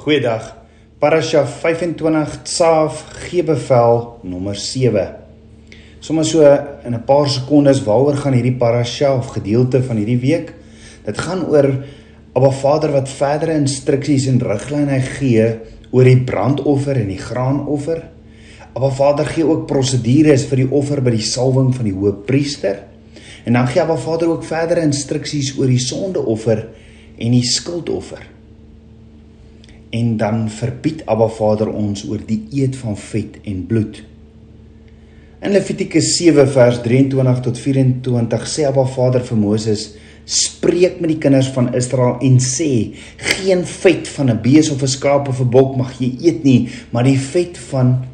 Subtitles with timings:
[0.00, 0.56] Goeiedag.
[0.98, 5.14] Parasha 25 Tsaaf gee bevel nommer 7.
[6.00, 6.40] Sommige so
[6.84, 10.54] in 'n paar sekondes waaroor gaan hierdie parasha of gedeelte van hierdie week?
[11.04, 11.84] Dit gaan oor
[12.32, 15.60] Abba Vader wat verdere instruksies en riglyne gee
[15.90, 18.02] oor die brandoffer en die graanoffer.
[18.74, 22.76] Abba Vader gee ook prosedures vir die offer by die salwing van die hoëpriester.
[23.44, 26.68] En dan gee Abba Vader ook verdere instruksies oor die sondeoffer
[27.18, 28.31] en die skuldoffer
[29.92, 34.00] en dan verbied Abba Vader ons oor die eet van vet en bloed.
[35.42, 39.88] In Levitikus 7 vers 23 tot 24 sê Abba Vader vir Moses:
[40.24, 44.88] "Spreek met die kinders van Israel en sê: Geen vet van 'n bees of 'n
[44.88, 48.04] skaap of 'n bok mag jy eet nie, maar die vet van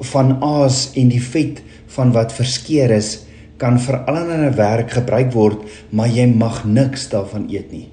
[0.00, 3.24] van aas en die vet van wat verskeer is
[3.56, 5.58] kan vir allerlei werk gebruik word,
[5.90, 7.88] maar jy mag niks daarvan eet nie."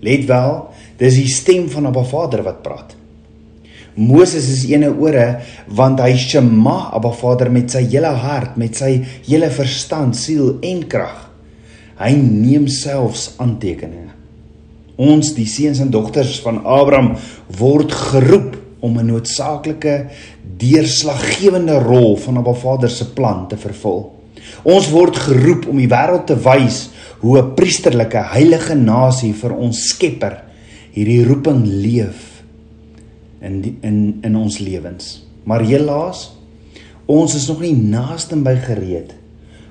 [0.00, 2.96] Let wel, dis die stem van 'n Vader wat praat.
[3.94, 9.00] Moses is ene ore want hy shema Abba Vader met sy hele hart, met sy
[9.26, 11.26] hele verstand, siel en krag.
[12.00, 14.14] Hy neem selfs aantekeninge.
[15.00, 17.16] Ons die seuns en dogters van Abraham
[17.58, 20.06] word geroep om 'n noodsaaklike
[20.56, 24.12] deurslaggewende rol van Abba Vader se plan te vervul.
[24.62, 29.88] Ons word geroep om die wêreld te wys hoe 'n priesterlike heilige nasie vir ons
[29.88, 30.49] Skepper
[30.94, 32.42] hierdie roeping leef
[33.40, 35.26] in die, in in ons lewens.
[35.44, 36.30] Maar helaas
[37.10, 39.16] ons is nog nie naaste by gereed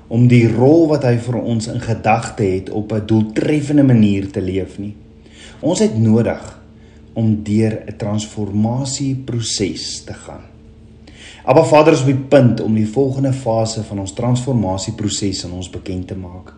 [0.09, 4.42] om die rol wat hy vir ons in gedagte het op 'n doeltreffende manier te
[4.42, 4.95] leef nie.
[5.61, 6.61] Ons het nodig
[7.14, 10.42] om deur 'n transformasieproses te gaan.
[11.44, 15.70] Aba Vader is op die punt om die volgende fase van ons transformasieproses aan ons
[15.70, 16.54] bekend te maak.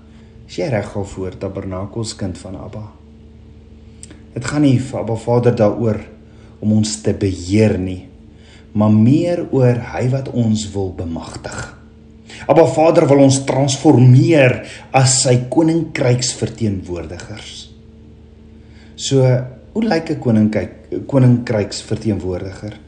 [0.47, 3.00] Is jy reg al voor tabernakels kind van Abba?
[4.33, 5.99] Dit gaan nie vir Abba Vader daaroor
[6.61, 8.05] om ons te beheer nie,
[8.73, 11.57] maar meer oor hy wat ons wil bemagtig.
[12.47, 14.61] Abba Vader wil ons transformeer
[14.95, 17.51] as sy koninkryks verteenwoordigers.
[18.95, 19.25] So,
[19.73, 22.79] hoe lyk 'n koninkryk koninkryks verteenwoordiger?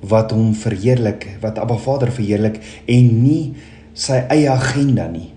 [0.00, 3.54] Wat hom verheerlik, wat Abba Vader verheerlik en nie
[3.94, 5.32] sy eie agenda nie.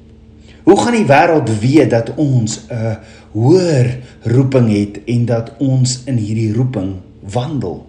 [0.63, 2.97] Hoe gaan die wêreld weet dat ons 'n
[3.33, 3.91] hoër
[4.29, 7.83] roeping het en dat ons in hierdie roeping wandel?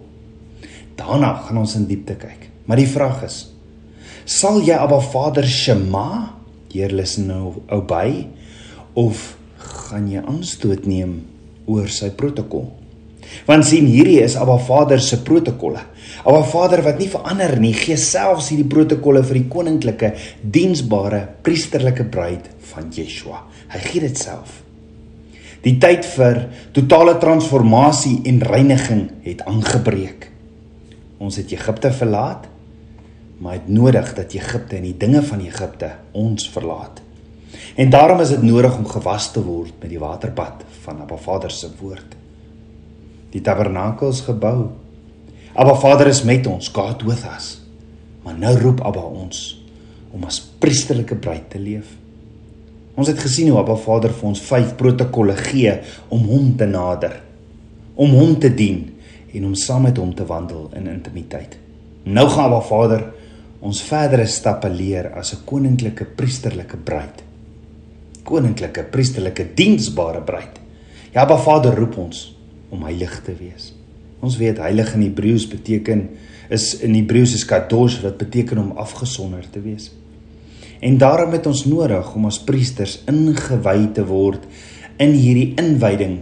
[0.99, 2.49] Daarna gaan ons in diepte kyk.
[2.65, 3.39] Maar die vraag is:
[4.25, 6.37] sal jy Abba Vader Shema,
[6.71, 8.29] Heer listen nou obey
[8.95, 11.17] of gaan jy aanstoot neem
[11.67, 12.69] oor sy protokol?
[13.47, 15.83] Want sien hierdie is Abba Vader se protokolle.
[16.23, 22.07] Abba Vader wat nie verander nie, gee selfs hierdie protokolle vir die koninklike, diensbare, priesterlike
[22.11, 23.43] bruid van Yeshua.
[23.71, 24.61] Hy gee dit self.
[25.61, 30.29] Die tyd vir totale transformasie en reiniging het aangebreek.
[31.21, 32.47] Ons het Egipte verlaat,
[33.41, 37.01] maar het nodig dat Egipte en die dinge van Egipte ons verlaat.
[37.75, 41.51] En daarom is dit nodig om gewas te word met die waterbad van Abba Vader
[41.53, 42.17] se woord
[43.31, 44.71] die tabernakels gebou.
[45.55, 47.61] Abba Vader is met ons, God with us.
[48.25, 49.61] Maar nou roep Abba ons
[50.11, 51.87] om as priesterlike bruid te leef.
[52.95, 55.77] Ons het gesien hoe Abba Vader vir ons vyf protokolle gee
[56.11, 57.15] om hom te nader,
[57.95, 58.83] om hom te dien
[59.31, 61.55] en om saam met hom te wandel in intimiteit.
[62.03, 63.05] Nou gaan Abba Vader
[63.61, 67.23] ons verdere stappe leer as 'n koninklike priesterlike bruid.
[68.23, 70.59] Koninklike priesterlike diensbare bruid.
[71.13, 72.35] Ja, Abba Vader roep ons
[72.69, 73.73] om heilig te wees.
[74.19, 76.09] Ons weet heilig in Hebreëus beteken
[76.49, 79.91] is in Hebreëus is kadosh wat beteken om afgesonder te wees.
[80.81, 84.47] En daarom het ons nodig om as priesters ingewy te word
[85.01, 86.17] in hierdie inwyding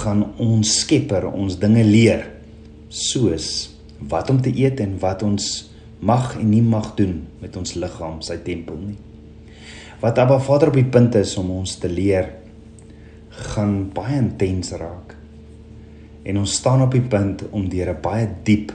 [0.00, 2.26] gaan ons Skepper ons dinge leer
[2.90, 3.70] soos
[4.10, 5.48] wat om te eet en wat ons
[6.00, 8.98] mag en nie mag doen met ons liggaam, sy tempel nie.
[10.00, 12.30] Wat Abba Vader op die punt is om ons te leer
[13.52, 15.16] gaan baie intens raak
[16.24, 18.72] en ons staan op die punt om deur 'n baie diep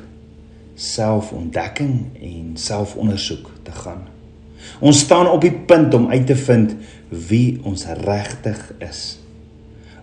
[0.75, 4.14] selfontdekking en selfondersoek te gaan.
[4.79, 6.75] Ons staan op die punt om uit te vind
[7.09, 9.17] wie ons regtig is.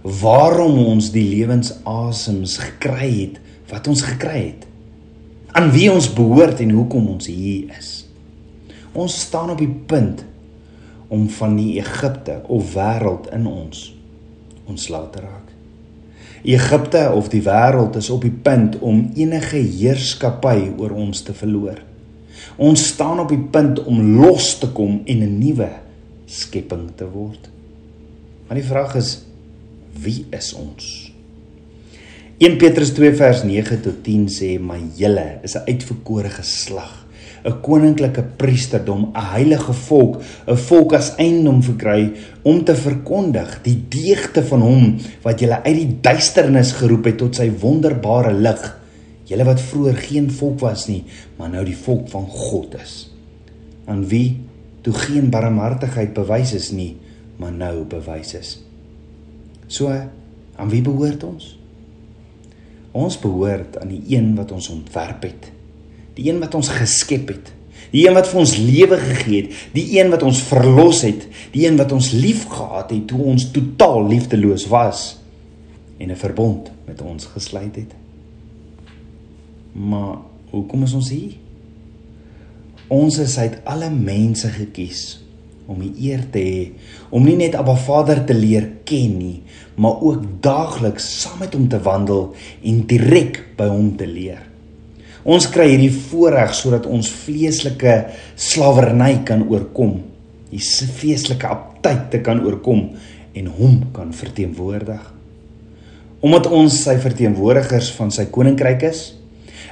[0.02, 3.40] Waarom ons die lewensasems gekry het
[3.72, 4.66] wat ons gekry het.
[5.52, 8.02] Aan wie ons behoort en hoekom ons hier is.
[8.92, 10.24] Ons staan op die punt
[11.12, 13.90] om van die Egipte of wêreld in ons
[14.68, 15.48] ontslae te raak.
[16.42, 21.78] Egipte of die wêreld is op die punt om enige heerskappy oor ons te verloor.
[22.56, 25.70] Ons staan op die punt om los te kom en 'n nuwe
[26.26, 27.48] skepping te word.
[28.46, 29.22] Maar die vraag is
[30.02, 31.12] wie is ons?
[32.42, 37.06] 1 Petrus 2 vers 9 tot 10 sê: "Maar julle is 'n uitverkore geslag,
[37.44, 42.12] 'n koninklike priesterdom, 'n heilige volk, 'n volk as eiendom verkry
[42.42, 47.34] om te verkondig die deugde van hom wat julle uit die duisternis geroep het tot
[47.34, 48.81] sy wonderbare lig.
[49.30, 51.04] Julle wat vroeër geen volk was nie,
[51.38, 53.10] maar nou die volk van God is.
[53.86, 54.40] Aan wie
[54.82, 56.96] toe geen barmhartigheid bewys is nie,
[57.36, 58.52] maar nou bewys is.
[59.66, 61.56] So aan wie behoort ons?
[62.92, 65.52] Ons behoort aan die een wat ons ontwerp het
[66.14, 67.52] die een wat ons geskep het,
[67.92, 71.66] die een wat vir ons lewe gegee het, die een wat ons verlos het, die
[71.66, 75.02] een wat ons liefgehad het toe ons totaal liefdeloos was
[75.98, 78.01] en 'n verbond met ons gesluit het.
[79.72, 80.18] Maar
[80.52, 81.36] hoekom is ons hier?
[82.92, 85.22] Ons is uit alle mense gekies
[85.70, 86.62] om die eer te hê
[87.14, 89.38] om nie net Abba Vader te leer ken nie,
[89.80, 92.32] maar ook daagliks saam met hom te wandel
[92.68, 94.42] en direk by hom te leer.
[95.22, 97.94] Ons kry hierdie voorreg sodat ons vleeslike
[98.34, 100.00] slawerny kan oorkom,
[100.50, 100.60] die
[100.98, 102.88] vleeslike aptyte kan oorkom
[103.38, 105.02] en hom kan verteenwoordig.
[106.22, 109.06] Omdat ons sy verteenwoordigers van sy koninkryk is,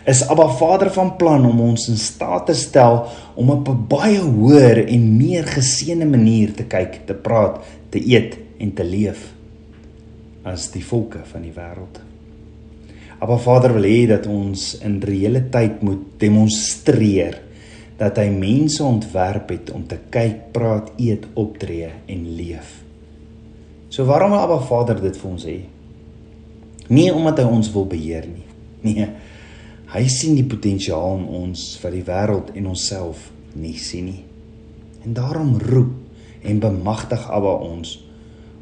[0.07, 4.21] is Abba Vader van plan om ons in staat te stel om op 'n baie
[4.21, 7.61] hoër en meer geseënde manier te kyk, te praat,
[7.91, 9.33] te eet en te leef
[10.43, 12.01] as die volke van die wêreld.
[13.21, 17.41] Maar Vader wil hê dat ons in reële tyd moet demonstreer
[18.01, 22.79] dat hy mense ontwerp het om te kyk, praat, eet, optree en leef.
[23.91, 25.59] So waarom wil Abba Vader dit vir ons hê?
[26.89, 28.47] Nie omdat hy ons wil beheer nie.
[28.81, 29.07] Nee.
[29.91, 33.27] Hy sien die potensiaal in ons vir die wêreld en onsself
[33.59, 34.23] nie sien nie.
[35.03, 37.97] En daarom roep en bemagtig Abba ons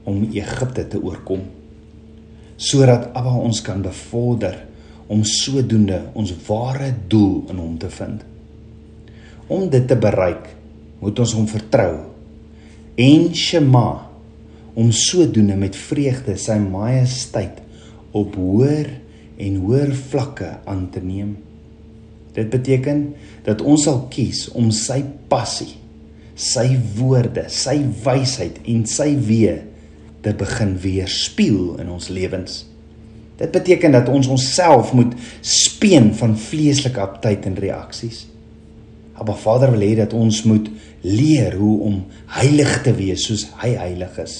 [0.08, 1.44] om Egipte te oorkom
[2.58, 4.56] sodat Abba ons kan bevorder
[5.06, 8.24] om sodoende ons ware doel in hom te vind.
[9.46, 10.48] Om dit te bereik,
[10.98, 11.92] moet ons hom vertrou
[12.98, 13.86] en shema
[14.78, 17.60] om sodoende met vreugde sy majesteit
[18.16, 18.90] op hoër
[19.38, 21.36] en hoër vlakke aan te neem.
[22.34, 23.04] Dit beteken
[23.46, 25.00] dat ons sal kies om sy
[25.30, 25.74] passie,
[26.38, 26.66] sy
[26.98, 29.56] woorde, sy wysheid en sy weë
[30.22, 32.64] te begin weerspieël in ons lewens.
[33.38, 35.14] Dit beteken dat ons onsself moet
[35.46, 38.24] speen van vleeslike aptyd en reaksies.
[39.18, 40.66] Maar Vader wil hê dat ons moet
[41.02, 41.98] leer hoe om
[42.38, 44.36] heilig te wees soos hy heilig is.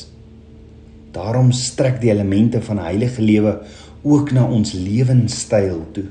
[1.14, 3.58] Daarom strek die elemente van 'n heilige lewe
[4.02, 6.06] ook na ons lewenstyl toe.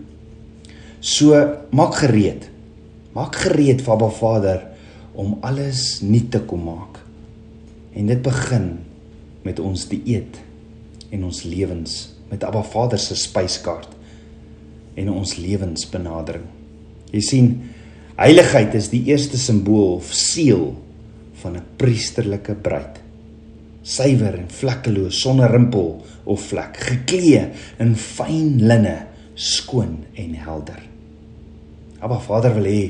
[1.00, 1.38] So
[1.72, 2.50] maak gereed.
[3.16, 4.66] Maak gereed vir Abba Vader
[5.18, 7.00] om alles nuut te kom maak.
[7.98, 8.78] En dit begin
[9.46, 10.38] met ons dieet
[11.14, 11.96] en ons lewens
[12.30, 13.94] met Abba Vader se spyskaart
[14.98, 16.46] en ons lewensbenadering.
[17.14, 17.50] Jy sien,
[18.18, 20.74] heiligheid is die eerste simbool of seël
[21.42, 23.00] van 'n priesterlike bruid.
[23.84, 27.48] Suiwer en vlekkeloos sonder rimpel of vlek, geklee
[27.84, 28.98] in fyn linne,
[29.38, 30.82] skoon en helder.
[32.02, 32.82] Abba Vader wil hê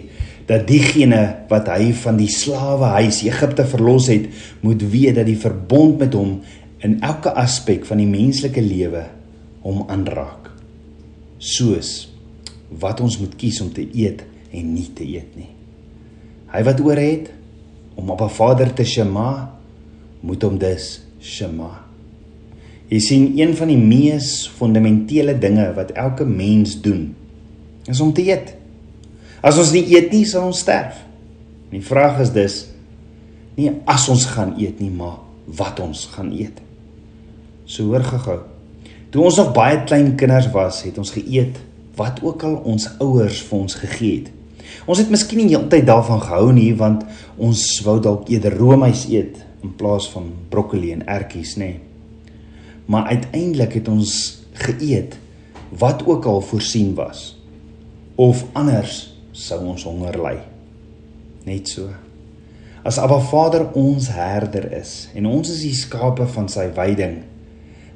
[0.48, 4.28] dat diegene wat hy van die slawe huis Egipte verlos het,
[4.64, 6.38] moet weet dat die verbond met hom
[6.86, 9.04] in elke aspek van die menslike lewe
[9.66, 10.52] hom aanraak.
[11.38, 12.08] Soos
[12.80, 14.24] wat ons moet kies om te eet
[14.56, 15.52] en nie te eet nie.
[16.52, 17.32] Hy wat oor het
[18.00, 19.52] om op 'n Vader te shema,
[20.22, 21.87] moet hom dus shema.
[22.88, 27.10] Jy sien een van die mees fundamentele dinge wat elke mens doen
[27.88, 28.54] is om te eet.
[29.44, 31.02] As ons nie eet nie, sal ons sterf.
[31.72, 32.58] Die vraag is dus
[33.58, 35.20] nie as ons gaan eet nie, maar
[35.58, 36.62] wat ons gaan eet.
[37.68, 38.40] So hoor gehou.
[39.12, 41.60] Toe ons nog baie klein kinders was, het ons geëet
[41.98, 44.32] wat ook al ons ouers vir ons gegee het.
[44.88, 47.04] Ons het miskien nie heeltyd daarvan gehou nie, want
[47.42, 51.72] ons wou dalk eerder roomys eet in plaas van broccoli en ertjies, nê.
[52.88, 55.18] Maar uiteindelik het ons geëet
[55.78, 57.36] wat ook al voorsien was
[58.16, 60.38] of anders sou ons honger ly.
[61.46, 61.92] Net so.
[62.88, 67.20] As Abba Vader ons herder is en ons is die skape van sy weiding,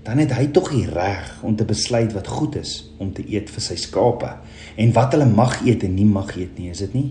[0.06, 3.50] dan het hy tog die reg om te besluit wat goed is om te eet
[3.54, 4.36] vir sy skape
[4.76, 7.10] en wat hulle mag eet en nie mag eet nie, is dit nie?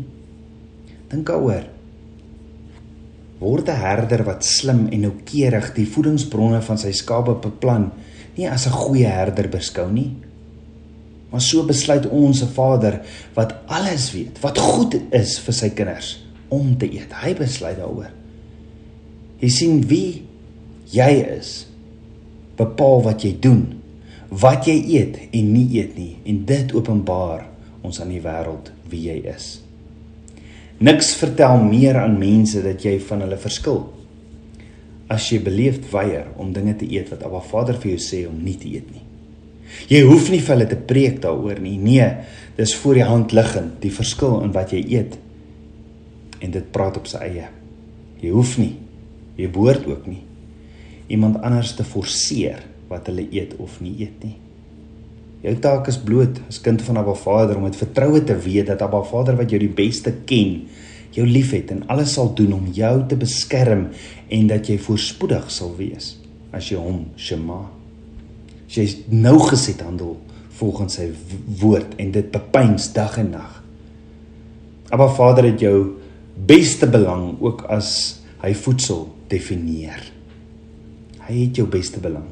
[1.11, 1.67] Dink daaroor.
[3.41, 7.91] Word 'n herder wat slim en noukeurig die voedingsbronne van sy skape beplan,
[8.37, 10.17] nie as 'n goeie herder beskou nie,
[11.31, 13.01] Maar so besluit ons se Vader
[13.35, 16.15] wat alles weet, wat goed is vir sy kinders
[16.51, 17.13] om te eet.
[17.23, 18.11] Hy besluit daaroor.
[19.41, 20.25] Jy sien wie
[20.91, 21.53] jy is.
[22.59, 23.69] Bepaal wat jy doen
[24.31, 27.49] wat jy eet en nie eet nie en dit openbaar
[27.83, 29.57] ons aan die wêreld wie jy is.
[30.81, 33.83] Niks vertel meer aan mense dat jy van hulle verskil
[35.11, 38.37] as jy beleefd weier om dinge te eet wat Abba Vader vir jou sê om
[38.45, 39.03] nie te eet nie.
[39.91, 41.77] Jy hoef nie vir hulle te preek daaroor nie.
[41.83, 42.07] Nee,
[42.57, 45.19] dis voor die hand liggend die verskil in wat jy eet.
[46.41, 47.51] En dit praat op sy eie.
[48.23, 48.77] Jy hoef nie.
[49.37, 50.23] Jy behoort ook nie
[51.11, 54.37] iemand anders te forceer wat hulle eet of nie eet nie.
[55.41, 58.83] Jou taak is bloot as kind van Abba Vader om met vertroue te weet dat
[58.85, 60.67] Abba Vader wat jou die beste ken,
[61.17, 63.89] jou liefhet en alles sal doen om jou te beskerm
[64.29, 66.13] en dat jy voorspoedig sal wees
[66.55, 67.63] as jy hom Shema.
[68.69, 70.19] As jy nou geset handel
[70.61, 71.09] volgens sy
[71.63, 73.55] woord en dit bepeins dag en nag.
[74.93, 75.77] Abba Vader het jou
[76.35, 80.03] beste belang ook as hy voedsel definieer.
[81.25, 82.29] Hy het jou beste belang.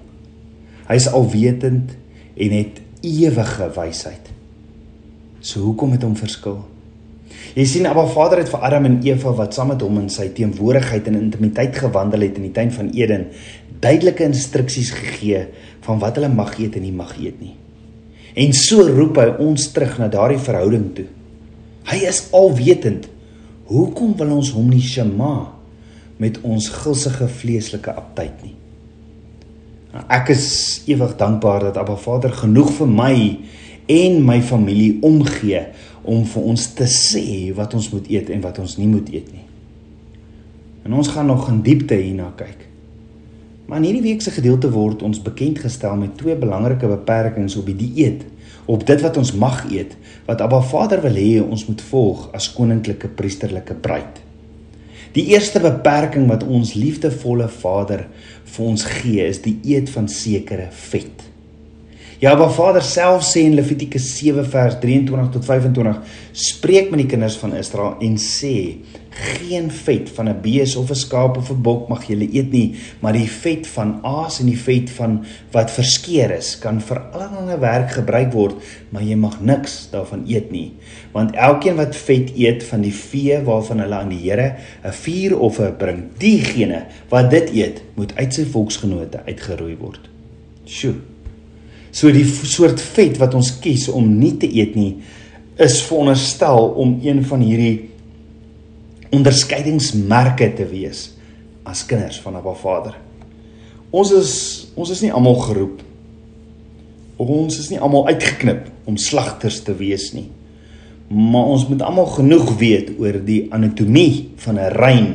[0.88, 1.94] Hy is alwetend
[2.38, 4.32] en het ewige wysheid.
[5.40, 6.58] So hoekom het hom verskil?
[7.56, 10.28] Jy sien Abba Vader het vir Adam en Eva wat saam met hom in sy
[10.34, 13.28] teenwoordigheid en intimiteit gewandel het in die tuin van Eden,
[13.82, 15.44] duidelike instruksies gegee
[15.86, 17.54] van wat hulle mag eet en nie mag eet nie.
[18.38, 21.06] En so roep hy ons terug na daardie verhouding toe.
[21.88, 23.08] Hy is alwetend.
[23.68, 25.50] Hoekom wil ons hom nie shema
[26.18, 28.54] met ons gulsige vleeslike aptyd nie?
[29.92, 30.48] Ek is
[30.86, 33.14] ewig dankbaar dat Abba Vader genoeg vir my
[33.88, 35.62] en my familie omgee
[36.04, 39.30] om vir ons te sê wat ons moet eet en wat ons nie moet eet
[39.32, 39.46] nie.
[40.84, 42.66] En ons gaan nog in diepte hierna kyk.
[43.68, 47.68] Maar in hierdie week se gedeelte word ons bekend gestel met twee belangrike beperkings op
[47.68, 48.24] die dieet,
[48.68, 49.96] op dit wat ons mag eet,
[50.28, 54.27] wat Abba Vader wil hê ons moet volg as koninklike priesterlike bruid.
[55.18, 58.04] Die eerste beperking wat ons liefdevolle Vader
[58.52, 61.24] vir ons gee, is die eet van sekere vet.
[62.18, 65.98] Ja, maar Vader self sê in Levitikus 7 vers 23 tot 25,
[66.34, 68.54] spreek met die kinders van Israel en sê:
[69.18, 72.74] Geen vet van 'n bees of 'n skaap of 'n bok mag julle eet nie,
[73.00, 77.58] maar die vet van aas en die vet van wat verskeer is, kan vir allerlei
[77.58, 78.54] werk gebruik word,
[78.90, 80.72] maar jy mag niks daarvan eet nie,
[81.12, 85.72] want elkeen wat vet eet van die vee waarvan hulle aan die Here 'n vuuroffer
[85.72, 90.08] bring, diegene wat dit eet, moet uit sy volksgenote uitgeroei word.
[90.66, 91.07] Sjoe.
[91.98, 95.00] So die soort vet wat ons kies om nie te eet nie,
[95.58, 97.88] is veronderstel om een van hierdie
[99.14, 101.08] onderskeidingsmerke te wees
[101.66, 102.94] as kinders van Abba Vader.
[103.90, 104.32] Ons is
[104.78, 105.82] ons is nie almal geroep.
[107.18, 110.28] Ons is nie almal uitgeknip om slagters te wees nie.
[111.10, 115.08] Maar ons moet almal genoeg weet oor die anatomie van 'n rein.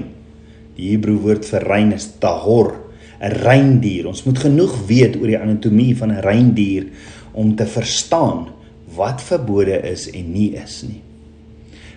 [0.75, 2.82] Die Hebreë woord vir rein is tahor
[3.23, 4.07] 'n reindier.
[4.07, 6.85] Ons moet genoeg weet oor die anatomie van 'n reindier
[7.31, 8.47] om te verstaan
[8.95, 11.01] wat verbode is en nie is nie.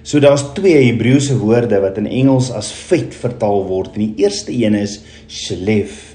[0.03, 3.95] So daar's twee Hebreëse woorde wat in Engels as vet vertaal word.
[3.95, 6.15] En die eerste een is shelef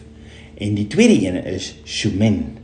[0.56, 2.58] en die tweede een is shumen.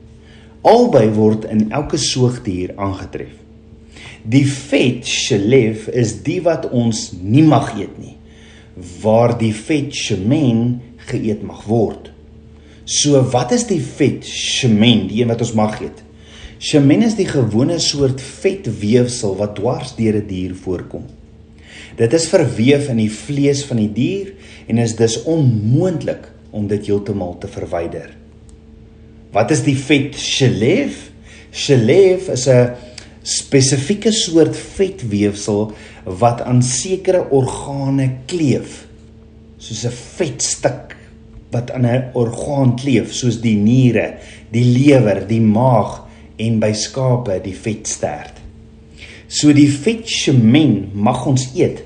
[0.62, 3.34] Albei word in elke soogdier aangetref.
[4.24, 8.16] Die vet shelef is die wat ons nie mag eet nie,
[9.02, 12.12] waar die vet shumen geëet mag word.
[12.88, 16.00] So wat is die vet shemen, die een wat ons mag eet?
[16.64, 21.04] Shemen is die gewone soort vetweefsel wat dwars deur 'n die dier voorkom.
[21.98, 24.34] Dit is verweef in die vlees van die dier
[24.68, 28.16] en is dus onmoontlik om dit heeltemal te verwyder.
[29.32, 31.12] Wat is die vet shelef?
[31.52, 32.72] Shelef is 'n
[33.24, 35.74] spesifieke soort vetweefsel
[36.06, 38.88] wat aan sekere organe kleef,
[39.58, 40.97] soos 'n vetstuk
[41.52, 44.18] wat aan 'n orgaan kleef soos die niere,
[44.52, 46.04] die lewer, die maag
[46.38, 48.34] en by skape die vetstert.
[49.28, 51.84] So die vetsemen mag ons eet.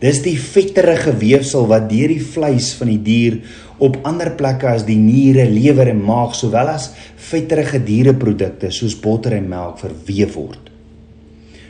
[0.00, 3.40] Dis die vetterige weefsel wat deur die vleis van die dier
[3.78, 9.32] op ander plekke as die niere, lewer en maag sowel as vetterige diereprodukte soos botter
[9.32, 10.67] en melk verweef word.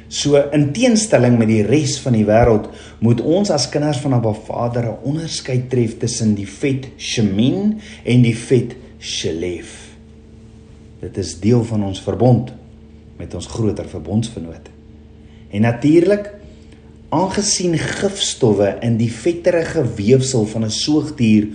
[0.08, 2.70] So in teenstelling met die res van die wêreld
[3.04, 8.22] moet ons as kinders van Abba Vader 'n onderskeid tref tussen die vet shemin en
[8.22, 9.92] die vet shelef.
[11.00, 12.52] Dit is deel van ons verbond
[13.18, 14.68] met ons groter verbondsvernoot.
[15.50, 16.34] En natuurlik
[17.08, 21.48] aangesien gifstowwe in die vetterige weefsel van 'n soogdier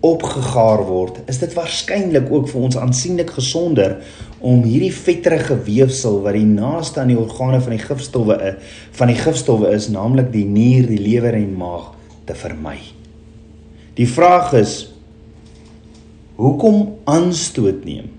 [0.00, 3.96] opgegaar word, is dit waarskynlik ook vir ons aansienlik gesonder
[4.38, 9.10] om hierdie vetterige weefsel wat die naaste aan die organe van die gifstowwe is, van
[9.10, 11.90] die gifstowwe is, naamlik die nier, die lewer en maag
[12.28, 12.78] te vermy.
[13.98, 14.76] Die vraag is
[16.38, 18.14] hoekom aanstoot neem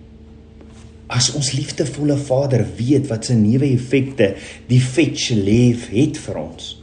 [1.09, 4.33] as ons liefdevolle Vader weet wat se neuwe effekte
[4.69, 6.75] die fetch leef het vir ons?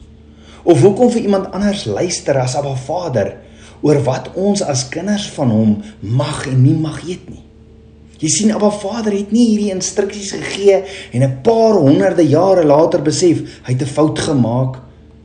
[0.67, 3.37] Of hoekom vir iemand anders luister as Abba Vader
[3.87, 7.46] oor wat ons as kinders van hom mag en nie mag eet nie?
[8.21, 10.83] Jy sien Abba Vader het nie hierdie instruksies gegee
[11.13, 14.81] en 'n paar honderde jare later besef hy het 'n fout gemaak.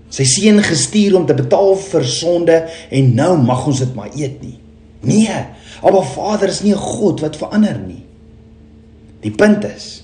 [0.09, 4.41] Sy seun gestuur om te betaal vir sonde en nou mag ons dit maar eet
[4.41, 4.59] nie.
[5.01, 5.45] Nee,
[5.81, 8.03] Abba Vader is nie 'n God wat verander nie.
[9.21, 10.03] Die punt is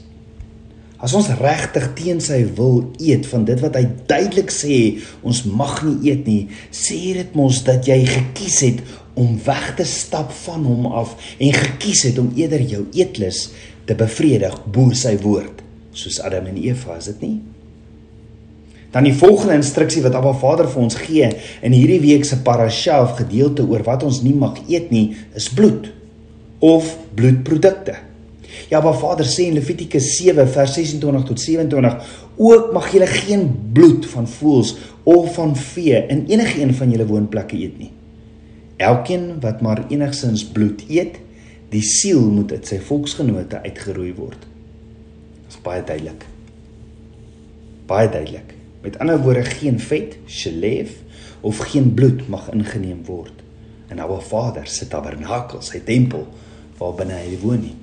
[0.97, 5.83] as ons regtig teen sy wil eet van dit wat hy duidelik sê ons mag
[5.85, 8.81] nie eet nie, sê dit mos dat jy gekies het
[9.17, 13.47] om weg te stap van hom af en gekies het om eerder jou eetlus
[13.89, 15.63] te bevredig bo sy woord
[15.97, 17.37] soos Adam en Eva is dit nie
[18.93, 21.29] dan die volgende instruksie wat Abba Vader vir ons gee
[21.65, 25.49] in hierdie week se parasha of gedeelte oor wat ons nie mag eet nie is
[25.53, 25.91] bloed
[26.63, 27.97] of bloedprodukte
[28.67, 33.45] Ja, Abba Vader sê in Levitikus 7 vers 26 tot 27 ook mag julle geen
[33.73, 34.73] bloed van voëls
[35.07, 37.91] of van vee in enige een van julle woonplekke eet nie.
[38.77, 41.17] Elkeen wat maar enigsins bloed eet,
[41.73, 44.45] die siel moet uit sy volksgenote uitgeroei word.
[45.47, 46.23] Dit is baie duidelik.
[47.89, 48.53] Baie duidelik.
[48.85, 50.93] Met ander woorde geen vet, shelef
[51.41, 53.43] of geen bloed mag ingeneem word
[53.89, 56.25] in Abba Vader se tabernakel, sy tempel
[56.77, 57.75] waar binne hy woon nie.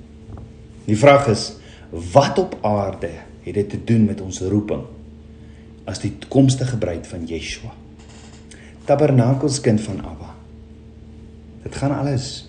[0.85, 1.47] Die vraag is
[2.13, 3.09] wat op aarde
[3.45, 4.83] het dit te doen met ons roeping
[5.89, 7.73] as die toekomstige bruid van Yeshua?
[8.85, 10.34] Tabernakelskind van Abba.
[11.65, 12.45] Dit gaan alles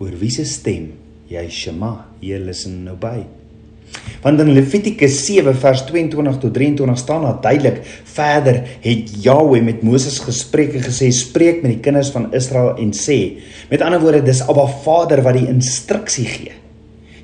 [0.00, 0.90] oor wie se stem
[1.30, 1.92] jy Shema,
[2.24, 3.20] jy luister nou by.
[4.22, 7.80] Want in Levitikus 7 vers 22 tot 23 staan daar duidelik
[8.12, 12.92] verder het Jahweh met Moses gespreek en gesê spreek met die kinders van Israel en
[12.96, 13.18] sê
[13.70, 16.54] met ander woorde dis Abba Vader wat die instruksie gee.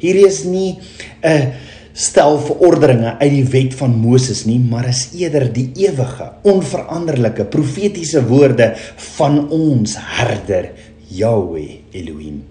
[0.02, 0.78] Hierdie is nie
[1.22, 1.52] 'n
[1.96, 8.20] stel verordeninge uit die wet van Moses nie, maar is eerder die ewige, onveranderlike profetiese
[8.28, 8.74] woorde
[9.16, 10.68] van ons herder
[11.10, 12.42] Yahweh Elohim.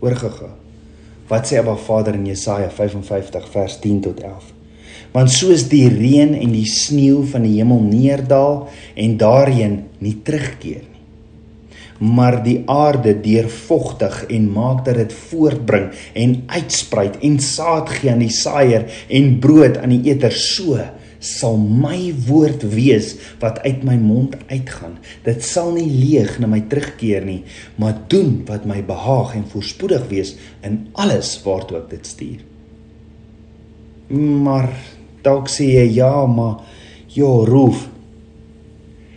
[0.00, 0.50] Oorgega.
[1.28, 4.52] Wat sê Abba Vader in Jesaja 55 vers 10 tot 11?
[5.14, 10.84] Want soos die reën en die sneeu van die hemel neerdal en daarheen nie terugkeer
[10.84, 10.96] nie,
[12.12, 18.20] maar die aarde deurvogtig en maak dat dit voortbring en uitspruit en saad gee aan
[18.20, 20.76] die saaier en brood aan die eter so
[21.22, 24.98] sal my woord wees wat uit my mond uitgaan.
[25.24, 27.42] Dit sal nie leeg na my terugkeer nie,
[27.80, 32.44] maar doen wat my behaag en voorspoedig wees in alles waartoe ek dit stuur.
[34.46, 34.70] Maar
[35.26, 36.62] dalk sê jy ja, maar
[37.16, 37.88] ja, roef.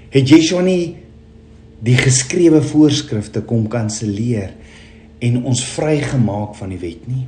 [0.10, 0.86] Het jy schon nie
[1.86, 4.56] die geskrewe voorskrifte kom kanselleer
[5.24, 7.28] en ons vrygemaak van die wet nie?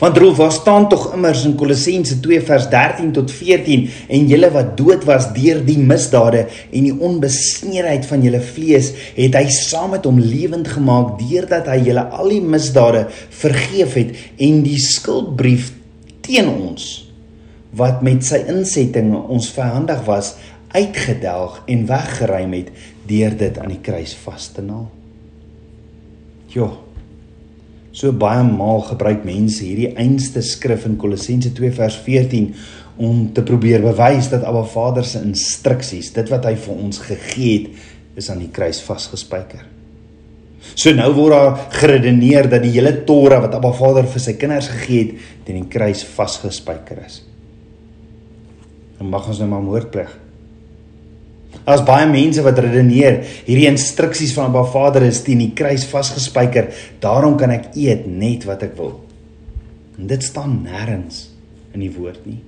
[0.00, 4.50] Want roof was staan tog immers in Kolossense 2 vers 13 tot 14 en julle
[4.54, 9.94] wat dood was deur die misdade en die onbesneedheid van julle vlees het hy saam
[9.96, 13.06] met hom lewend gemaak deurdat hy julle al die misdade
[13.44, 15.72] vergeef het en die skuldbrief
[16.24, 17.04] teen ons
[17.74, 20.34] wat met sy insettinge ons vyandig was
[20.74, 22.70] uitgedelg en weggeruim het
[23.06, 24.88] deur dit aan die kruis vas te naal.
[26.54, 26.70] Jo,
[27.94, 32.48] So baie maal gebruik mense hierdie einste skrif in Kolossense 2 vers 14
[33.04, 37.52] om te probeer bewys dat Abba Vader se instruksies, dit wat hy vir ons gegee
[37.52, 37.86] het,
[38.18, 39.62] is aan die kruis vasgespijker.
[40.74, 44.70] So nou word daar geredeneer dat die hele Torah wat Abba Vader vir sy kinders
[44.72, 47.22] gegee het, teen die kruis vasgespijker is.
[48.98, 50.23] En mag ons nou maar moordpleeg
[51.64, 56.68] Daar's baie mense wat redeneer hierdie instruksies van Abba Vader is teen die kruis vasgespijker.
[57.00, 58.98] Daarom kan ek eet net wat ek wil.
[59.96, 61.30] En dit staan nêrens
[61.72, 62.40] in die woord nie.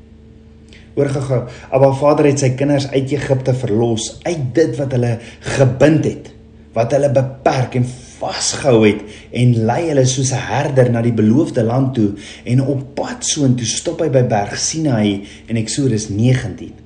[0.96, 5.16] Oorgegou, Abba Vader het sy kinders uit Egipte verlos uit dit wat hulle
[5.56, 6.30] gebind het,
[6.76, 9.02] wat hulle beperk en vasgehou het
[9.36, 12.12] en lei hulle soos 'n herder na die beloofde land toe
[12.44, 16.85] en op pad soontoe stop hy by berg Sinaï in Eksodus 19.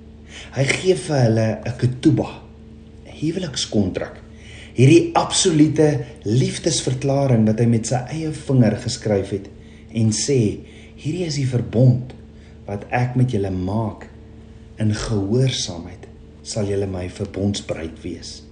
[0.50, 2.28] Hy gee vir hulle 'n ketuba,
[3.06, 4.16] 'n huwelikskontrak.
[4.74, 9.46] Hierdie absolute liefdesverklaring wat hy met sy eie vinger geskryf het
[9.94, 10.58] en sê,
[10.96, 12.14] hierdie is die verbond
[12.66, 14.08] wat ek met julle maak
[14.78, 16.08] in gehoorsaamheid
[16.42, 18.42] sal julle my verbondsbreid wees.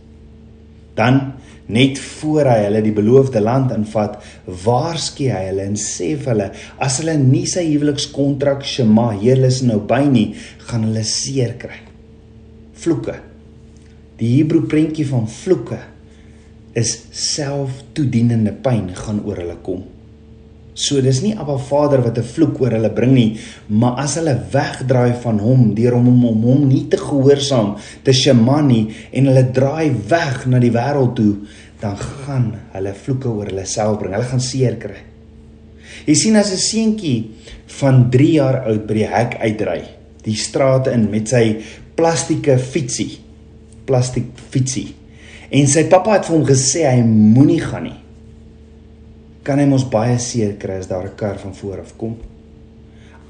[0.95, 1.35] Dan
[1.67, 6.49] net voor hy hulle die beloofde land invat, waarsku hy hulle en sê vir hulle
[6.79, 10.35] as hulle nie sy huwelikskontrak Shema Heerlis nou by nie,
[10.71, 11.88] gaan hulle seer kry
[12.83, 13.15] vloeke.
[14.19, 15.79] Die Hebreë prentjie van vloeke
[16.79, 19.85] is selftoedienende pyn gaan oor hulle kom.
[20.79, 23.39] So dis nie Abba Vader wat 'n vloek oor hulle bring nie,
[23.69, 28.13] maar as hulle wegdraai van hom deur om hom om hom nie te gehoorsaam te
[28.13, 31.35] shamani en hulle draai weg na die wêreld toe,
[31.81, 34.15] dan gaan hulle vloeke oor hulle self bring.
[34.15, 35.03] Hulle gaan seer kry.
[36.07, 37.31] Jy sien as 'n seentjie
[37.81, 39.83] van 3 jaar oud by die hek uitry,
[40.23, 41.57] die strate in met sy
[41.99, 43.19] plastieke fietsie,
[43.89, 44.93] plastiek fietsie.
[45.51, 47.99] En sy pappa het vir hom gesê hy moenie gaan nie
[49.49, 52.17] kan hy mos baie seer kry as daar 'n kar van voor af kom.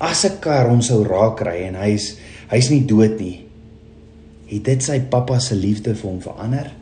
[0.01, 2.17] As 'n kar hom sou raak ry en hy's
[2.51, 3.47] hy's nie dood nie,
[4.47, 6.73] het dit sy pappa se liefde vir hom verander?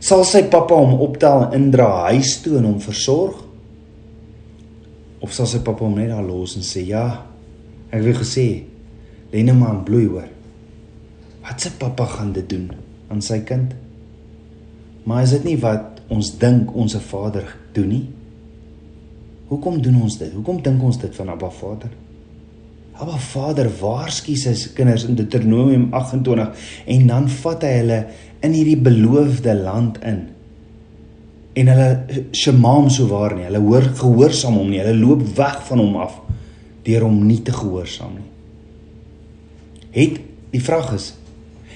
[0.00, 3.36] Sal sy pappa hom optel en indra huis toe en hom versorg?
[5.20, 7.24] Of sal sy pappa hom net daar los en sê ja,
[7.90, 8.62] ek het gesê,
[9.32, 10.33] net maar in bloei hoor.
[11.44, 12.70] Wat se pappa gaan dit doen
[13.12, 13.74] aan sy kind?
[15.04, 17.44] Maar is dit nie wat ons dink ons se Vader
[17.76, 18.04] doen nie?
[19.50, 20.32] Hoekom doen ons dit?
[20.32, 21.92] Hoekom dink ons dit van Abba Vader?
[22.94, 27.98] Abba Vader waarsku sy kinders in Deuteronomium 28 en dan vat hy hulle
[28.44, 30.22] in hierdie beloofde land in.
[31.60, 31.88] En hulle
[32.34, 33.44] shemaam so waar nie.
[33.50, 34.80] Hulle hoor gehoorsaam hom nie.
[34.80, 36.16] Hulle loop weg van hom af
[36.84, 38.30] deur hom nie te gehoorsaam nie.
[39.94, 40.18] Het
[40.54, 41.12] die vraag is,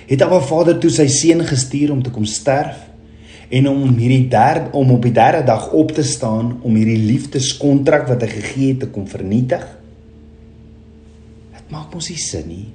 [0.08, 2.88] het Abba Vader toe sy seun gestuur om te kom sterf?
[3.48, 8.08] en om hierdie derde om op die derde dag op te staan om hierdie liefdeskontrak
[8.10, 9.64] wat hy gegee het te kom vernietig.
[11.56, 12.66] Dit maak mos nie sin nie.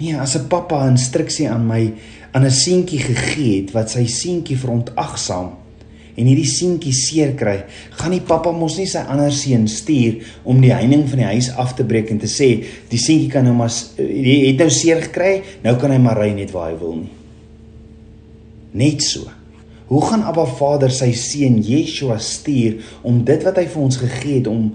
[0.00, 1.92] Nee, as 'n pappa 'n instruksie aan my
[2.32, 5.50] aan 'n seentjie gegee het wat sy seentjie verontagsaam
[6.16, 7.56] en hierdie seentjie seer kry,
[7.98, 11.50] gaan die pappa mos nie sy ander seun stuur om die heining van die huis
[11.60, 12.50] af te breek en te sê
[12.90, 16.32] die seentjie kan nou maar hy het nou seer gekry, nou kan hy maar ry
[16.36, 17.12] net waar hy wil nie.
[18.80, 19.26] Net so.
[19.90, 24.36] Hoe gaan Abba Vader sy seun Yeshua stuur om dit wat hy vir ons gegee
[24.38, 24.68] het om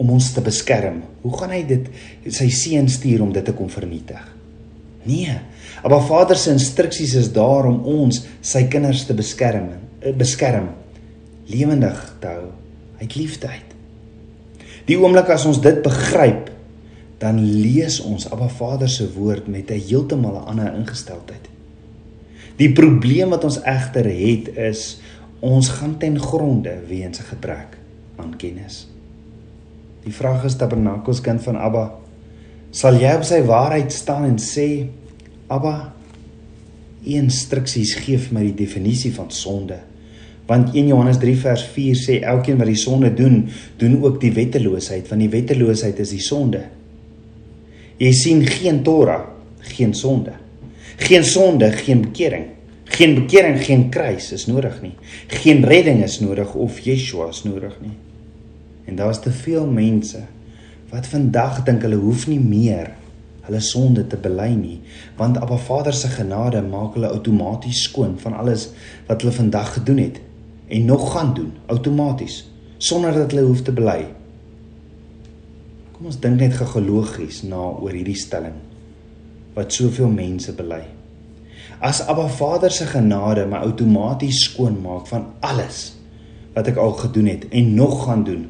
[0.00, 1.02] om ons te beskerm?
[1.22, 4.22] Hoe gaan hy dit sy seun stuur om dit te kom vernietig?
[5.04, 5.36] Nee.
[5.84, 9.80] Abba Vader se instruksies is daar om ons sy kinders te beskerm, eh,
[10.12, 10.68] beskerm,
[11.46, 12.50] lewendig te hou
[13.00, 13.70] uit liefde uit.
[14.88, 16.50] Die oomblik as ons dit begryp,
[17.22, 21.48] dan lees ons Abba Vader se woord met 'n heeltemal ander ingesteldheid.
[22.56, 25.00] Die probleem wat ons egter het is
[25.40, 27.78] ons gaan ten gronde weens 'n gebrek
[28.16, 28.88] aan kennis.
[30.04, 31.92] Die vraag is Tabernakels kind van Abba,
[32.70, 34.86] sal jy op sy waarheid staan en sê
[35.46, 35.92] Abba,
[37.06, 39.78] u instruksies gee vir my die definisie van sonde?
[40.46, 43.46] Want 1 Johannes 3 vers 4 sê elkeen wat die sonde doen,
[43.80, 46.66] doen ook die wetteloosheid, want die wetteloosheid is die sonde.
[47.96, 49.22] Jy sien geen Torah,
[49.74, 50.34] geen sonde.
[51.00, 52.50] Geen sonde, geen bekering.
[52.84, 54.92] Geen bekering, geen kruis is nodig nie.
[55.40, 57.94] Geen redding is nodig of Yeshua is nodig nie.
[58.84, 60.26] En daar's te veel mense
[60.92, 62.92] wat vandag dink hulle hoef nie meer
[63.44, 64.76] hulle sonde te bely nie,
[65.18, 68.68] want Abba Vader se genade maak hulle outomaties skoon van alles
[69.08, 70.20] wat hulle vandag gedoen het
[70.68, 72.44] en nog gaan doen, outomaties,
[72.78, 74.06] sonder dat hulle hoef te bely.
[75.94, 78.56] Kom ons dink net geologies na oor hierdie stelling
[79.54, 80.82] wat soveel mense bely.
[81.84, 85.92] As Abba Vader se genade my outomaties skoon maak van alles
[86.54, 88.46] wat ek al gedoen het en nog gaan doen.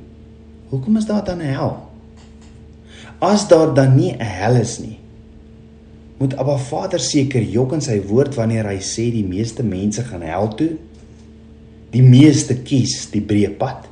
[0.73, 1.77] Hoekom is daar dan 'n hel?
[3.19, 4.99] As daar dan nie 'n hel is nie,
[6.19, 10.23] moet Abba Vader seker jok in sy woord wanneer hy sê die meeste mense gaan
[10.23, 10.71] hel toe.
[11.95, 13.91] Die meeste kies die breë pad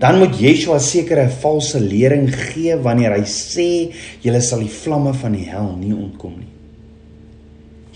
[0.00, 3.92] dan moet Yeshua seker 'n valse lering gee wanneer hy sê
[4.24, 6.52] julle sal die vlamme van die hel nie ontkom nie.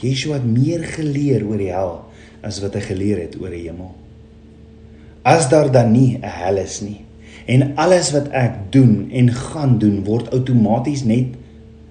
[0.04, 2.04] Yeshua het meer geleer oor die hel
[2.42, 3.94] as wat hy geleer het oor die hemel.
[5.24, 7.00] As daar dan nie 'n hel is nie
[7.46, 11.26] en alles wat ek doen en gaan doen word outomaties net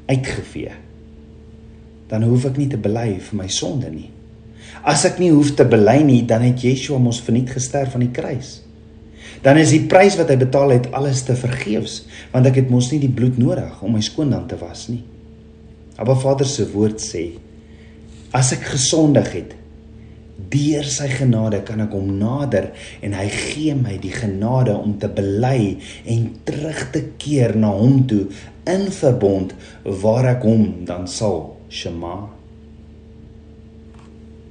[0.05, 0.71] uitgevee,
[2.07, 4.09] dan hoef ek nie te bely vir my sonde nie.
[4.83, 8.15] As ek nie hoef te bely nie, dan het Yeshua mos verniet gesterf aan die
[8.15, 8.63] kruis
[9.43, 12.89] dan is die prys wat hy betaal het alles te vergeefs want ek het mos
[12.93, 15.03] nie die bloed nodig om my skoon dan te was nie.
[15.99, 17.25] Abba Vader se woord sê
[18.33, 19.51] as ek gesondig het
[20.53, 22.71] deur sy genade kan ek hom nader
[23.05, 25.75] en hy gee my die genade om te bely
[26.09, 28.25] en terug te keer na hom toe
[28.69, 29.53] in verbond
[30.03, 32.15] waar ek hom dan sal shema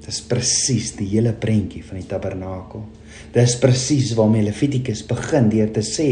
[0.03, 2.83] Dis presies die hele prentjie van die tabernakel.
[3.33, 6.09] Dis presies waarmee Levitikus begin deur te sê,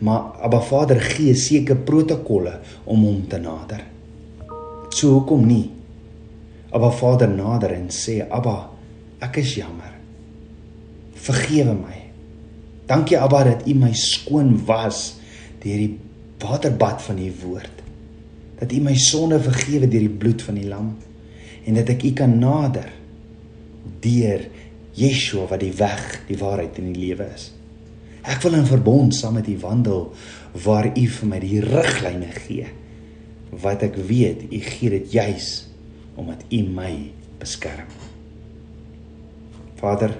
[0.00, 2.56] maar Abba Vader gee seker protokolle
[2.88, 3.84] om hom te nader.
[4.94, 5.66] So hoekom nie?
[6.74, 8.56] Abba Vader nader en sê, Abba,
[9.22, 9.92] ek is jammer.
[11.24, 12.00] Vergewe my.
[12.88, 15.14] Dankie Abba dat U my skoon was
[15.62, 15.94] deur die
[16.42, 17.80] waterbad van U woord.
[18.58, 20.94] Dat U my sonde vergewe deur die bloed van die lam
[21.64, 22.90] en dat ek U kan nader
[24.04, 24.46] deur
[24.94, 27.50] Yeshua wat die weg, die waarheid en die lewe is.
[28.24, 30.06] Ek wil in verbond saam met U wandel
[30.64, 32.70] waar U vir my die riglyne gee
[33.62, 35.50] wat ek weet U gee dit juis
[36.18, 36.92] omdat U my
[37.40, 37.90] beskerm.
[39.80, 40.14] Vader,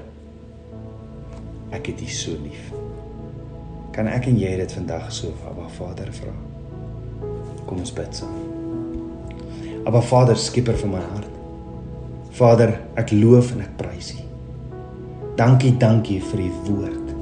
[1.75, 2.73] ek het U so lief.
[3.95, 6.35] Kan ek en jy dit vandag so Abba Vader vra?
[7.65, 8.35] Kom ons bid saam.
[9.87, 11.34] Abba Vader, skieper van my hart.
[12.35, 14.23] Vader, ek loof en ek prys U.
[15.39, 17.13] Dankie, dankie vir U woord.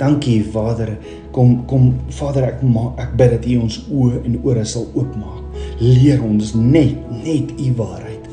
[0.00, 0.96] Dankie Vader.
[1.34, 5.44] Kom kom Vader, ek maak ek bid dat U ons oë en ore sal oopmaak.
[5.78, 8.26] Leer ons net net U waarheid.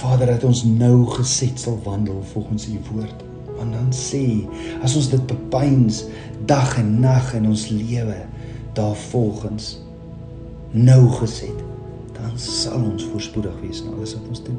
[0.00, 3.24] Vader, dat ons nou geset sal wandel volgens U woord.
[3.56, 4.44] Want dan sê
[4.84, 6.04] as ons dit bepeins
[6.48, 8.20] dag en nag in ons lewe
[8.76, 9.72] daar volgens
[10.76, 11.56] nou geset,
[12.22, 14.58] dan sal ons voorspoedig wees in alles wat ons doen.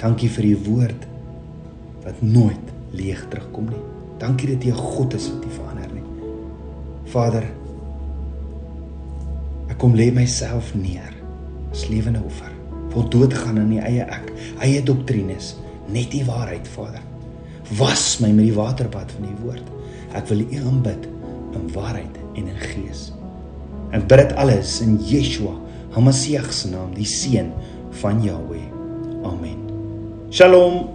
[0.00, 1.06] Dankie vir U woord
[2.04, 3.82] wat nooit leeg terugkom nie.
[4.22, 6.08] Dankie dat U 'n God is wat nie verander nie.
[7.04, 7.44] Vader,
[9.68, 11.14] ek kom lê myself neer
[11.70, 12.52] as lewende offer.
[12.94, 15.56] Wil dood gaan in die eie ek, eie doktrines,
[15.88, 17.02] net die waarheid, Vader.
[17.78, 19.64] Was my met die waterbad van U woord.
[20.14, 21.08] Ek wil U aanbid
[21.54, 23.12] in waarheid en in gees.
[23.90, 25.54] Ek bid dit alles in Yeshua,
[25.94, 27.52] Hamasieg se naam, die seun
[28.02, 28.66] van Jahweh.
[29.24, 29.58] Amen.
[30.30, 30.93] Shalom.